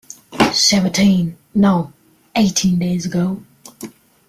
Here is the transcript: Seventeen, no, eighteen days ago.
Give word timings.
Seventeen, 0.51 1.37
no, 1.53 1.93
eighteen 2.35 2.79
days 2.79 3.05
ago. 3.05 3.43